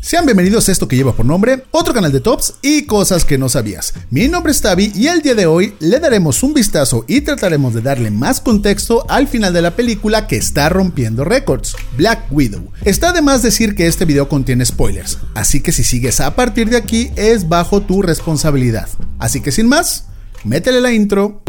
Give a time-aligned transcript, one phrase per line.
[0.00, 3.38] Sean bienvenidos a esto que lleva por nombre otro canal de tops y cosas que
[3.38, 3.94] no sabías.
[4.10, 7.72] Mi nombre es Tavi y el día de hoy le daremos un vistazo y trataremos
[7.72, 12.72] de darle más contexto al final de la película que está rompiendo récords, Black Widow.
[12.84, 16.68] Está de más decir que este video contiene spoilers, así que si sigues a partir
[16.68, 18.88] de aquí es bajo tu responsabilidad.
[19.18, 20.08] Así que sin más,
[20.44, 21.42] métele la intro.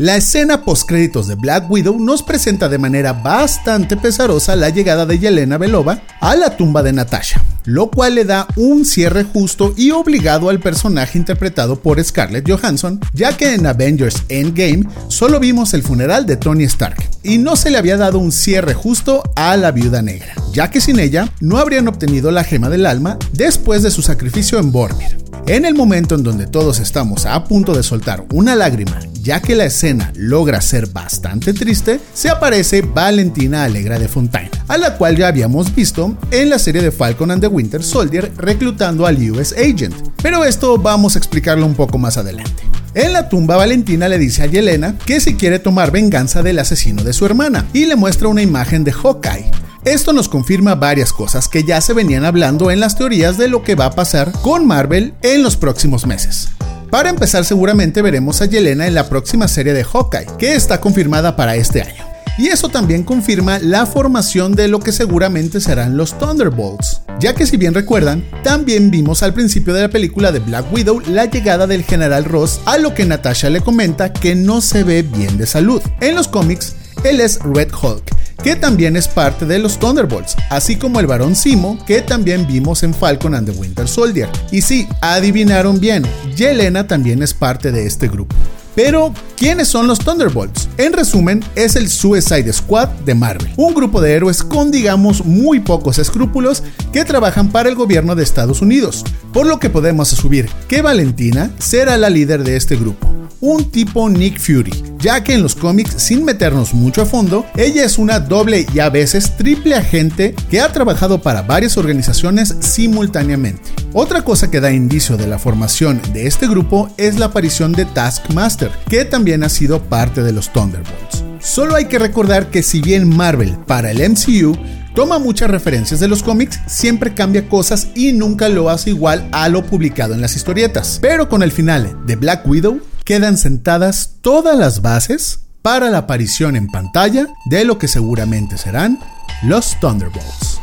[0.00, 5.18] La escena postcréditos de Black Widow nos presenta de manera bastante pesarosa la llegada de
[5.18, 9.90] Yelena Belova a la tumba de Natasha, lo cual le da un cierre justo y
[9.90, 15.82] obligado al personaje interpretado por Scarlett Johansson, ya que en Avengers Endgame solo vimos el
[15.82, 19.70] funeral de Tony Stark y no se le había dado un cierre justo a la
[19.70, 23.90] viuda negra, ya que sin ella no habrían obtenido la gema del alma después de
[23.90, 25.29] su sacrificio en Bormir.
[25.50, 29.56] En el momento en donde todos estamos a punto de soltar una lágrima, ya que
[29.56, 35.16] la escena logra ser bastante triste, se aparece Valentina Alegra de Fontaine, a la cual
[35.16, 39.52] ya habíamos visto en la serie de Falcon and the Winter Soldier reclutando al US
[39.54, 39.96] Agent.
[40.22, 42.62] Pero esto vamos a explicarlo un poco más adelante.
[42.94, 47.02] En la tumba, Valentina le dice a Yelena que si quiere tomar venganza del asesino
[47.02, 49.50] de su hermana y le muestra una imagen de Hawkeye.
[49.84, 53.62] Esto nos confirma varias cosas que ya se venían hablando en las teorías de lo
[53.62, 56.50] que va a pasar con Marvel en los próximos meses.
[56.90, 61.34] Para empezar, seguramente veremos a Yelena en la próxima serie de Hawkeye, que está confirmada
[61.34, 62.04] para este año.
[62.36, 67.46] Y eso también confirma la formación de lo que seguramente serán los Thunderbolts, ya que
[67.46, 71.66] si bien recuerdan, también vimos al principio de la película de Black Widow la llegada
[71.66, 75.46] del general Ross a lo que Natasha le comenta que no se ve bien de
[75.46, 75.80] salud.
[76.00, 80.76] En los cómics, él es Red Hulk, que también es parte de los Thunderbolts, así
[80.76, 84.28] como el varón Simo, que también vimos en Falcon and the Winter Soldier.
[84.50, 86.04] Y sí, adivinaron bien,
[86.36, 88.34] Yelena también es parte de este grupo.
[88.74, 90.68] Pero, ¿quiénes son los Thunderbolts?
[90.78, 95.60] En resumen, es el Suicide Squad de Marvel, un grupo de héroes con digamos muy
[95.60, 96.62] pocos escrúpulos
[96.92, 101.50] que trabajan para el gobierno de Estados Unidos, por lo que podemos asumir que Valentina
[101.58, 105.94] será la líder de este grupo un tipo Nick Fury, ya que en los cómics,
[105.96, 110.60] sin meternos mucho a fondo, ella es una doble y a veces triple agente que
[110.60, 113.70] ha trabajado para varias organizaciones simultáneamente.
[113.92, 117.86] Otra cosa que da indicio de la formación de este grupo es la aparición de
[117.86, 121.24] Taskmaster, que también ha sido parte de los Thunderbolts.
[121.40, 124.56] Solo hay que recordar que si bien Marvel para el MCU
[124.94, 129.48] toma muchas referencias de los cómics, siempre cambia cosas y nunca lo hace igual a
[129.48, 130.98] lo publicado en las historietas.
[131.00, 136.54] Pero con el final de Black Widow, quedan sentadas todas las bases para la aparición
[136.54, 139.00] en pantalla de lo que seguramente serán
[139.42, 140.60] los Thunderbolts.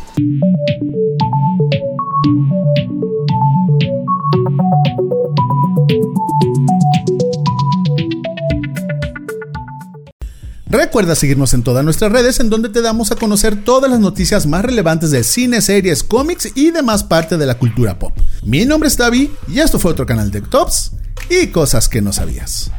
[10.67, 14.47] Recuerda seguirnos en todas nuestras redes en donde te damos a conocer todas las noticias
[14.47, 18.17] más relevantes de cine, series, cómics y demás parte de la cultura pop.
[18.43, 20.93] Mi nombre es Davi y esto fue otro canal de Tops
[21.29, 22.71] y cosas que no sabías.